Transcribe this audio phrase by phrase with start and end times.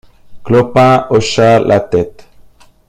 [0.43, 2.25] Clopin hocha la tête.